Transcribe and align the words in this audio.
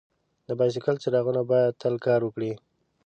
د 0.47 0.49
بایسکل 0.59 0.95
څراغونه 1.03 1.41
باید 1.51 1.79
تل 1.81 1.95
کار 2.05 2.21
وکړي. 2.23 2.51